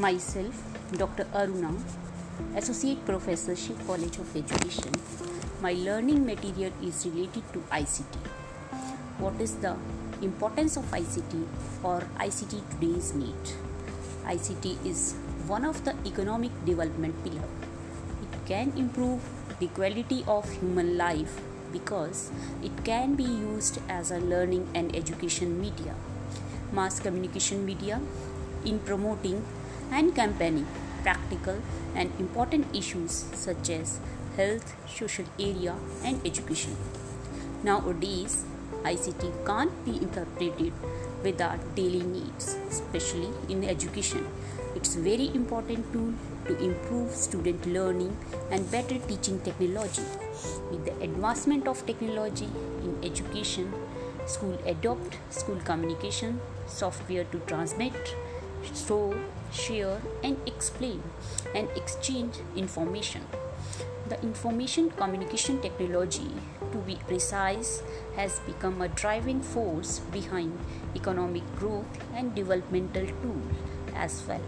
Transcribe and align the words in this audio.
myself, 0.00 0.56
Dr. 0.96 1.24
Aruna, 1.36 1.76
Associate 2.56 3.04
Professorship 3.04 3.76
College 3.86 4.16
of 4.16 4.34
Education. 4.34 4.92
My 5.60 5.74
learning 5.74 6.24
material 6.24 6.72
is 6.82 7.04
related 7.04 7.44
to 7.52 7.58
ICT. 7.70 8.16
What 9.18 9.38
is 9.38 9.56
the 9.56 9.76
importance 10.22 10.78
of 10.78 10.84
ICT 10.90 11.44
or 11.82 12.00
ICT 12.18 12.62
today's 12.70 13.12
need? 13.12 13.44
ICT 14.24 14.86
is 14.86 15.14
one 15.46 15.66
of 15.66 15.84
the 15.84 15.94
economic 16.06 16.50
development 16.64 17.22
pillar. 17.22 17.48
It 18.24 18.46
can 18.46 18.72
improve 18.78 19.20
the 19.58 19.66
quality 19.66 20.24
of 20.26 20.50
human 20.50 20.96
life 20.96 21.40
because 21.74 22.32
it 22.64 22.72
can 22.84 23.16
be 23.16 23.24
used 23.24 23.78
as 23.90 24.10
a 24.10 24.18
learning 24.18 24.66
and 24.74 24.96
education 24.96 25.60
media, 25.60 25.94
mass 26.72 26.98
communication 26.98 27.66
media 27.66 28.00
in 28.64 28.78
promoting 28.78 29.44
and 29.90 30.14
campaigning 30.14 30.66
practical 31.02 31.60
and 31.94 32.12
important 32.18 32.74
issues 32.74 33.24
such 33.34 33.70
as 33.70 33.98
health, 34.36 34.74
social 34.88 35.24
area, 35.38 35.74
and 36.04 36.24
education. 36.26 36.76
Nowadays, 37.62 38.44
ICT 38.84 39.44
can't 39.44 39.84
be 39.84 39.96
interpreted 39.96 40.72
with 41.22 41.40
our 41.40 41.58
daily 41.74 42.00
needs, 42.00 42.56
especially 42.70 43.28
in 43.48 43.64
education. 43.64 44.26
It's 44.74 44.94
very 44.94 45.28
important 45.34 45.92
tool 45.92 46.14
to 46.46 46.56
improve 46.58 47.10
student 47.10 47.66
learning 47.66 48.16
and 48.50 48.70
better 48.70 48.98
teaching 48.98 49.40
technology. 49.40 50.02
With 50.70 50.84
the 50.86 50.96
advancement 51.04 51.68
of 51.68 51.84
technology 51.84 52.48
in 52.82 52.96
education, 53.04 53.74
school 54.26 54.56
adopt 54.64 55.18
school 55.28 55.60
communication 55.64 56.40
software 56.66 57.24
to 57.24 57.38
transmit, 57.40 58.14
store, 58.72 59.16
share 59.52 60.00
and 60.22 60.36
explain 60.46 61.02
and 61.54 61.68
exchange 61.76 62.36
information. 62.56 63.26
The 64.08 64.20
information 64.22 64.90
communication 64.90 65.60
technology, 65.60 66.30
to 66.72 66.78
be 66.78 66.96
precise, 67.06 67.82
has 68.16 68.40
become 68.40 68.82
a 68.82 68.88
driving 68.88 69.40
force 69.40 70.00
behind 70.10 70.58
economic 70.96 71.44
growth 71.56 71.86
and 72.14 72.34
developmental 72.34 73.06
tool 73.22 73.42
as 73.94 74.22
well. 74.26 74.42